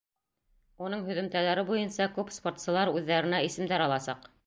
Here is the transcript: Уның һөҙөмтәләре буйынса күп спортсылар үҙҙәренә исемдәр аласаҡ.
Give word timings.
Уның 0.85 1.03
һөҙөмтәләре 1.09 1.67
буйынса 1.69 2.09
күп 2.17 2.35
спортсылар 2.41 2.95
үҙҙәренә 2.97 3.47
исемдәр 3.51 3.89
аласаҡ. 3.91 4.31